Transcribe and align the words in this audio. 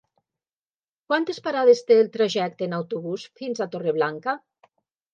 Quantes 1.11 1.41
parades 1.49 1.85
té 1.91 1.99
el 2.05 2.11
trajecte 2.17 2.69
en 2.71 2.75
autobús 2.81 3.29
fins 3.43 3.65
a 3.67 3.71
Torreblanca? 3.77 4.39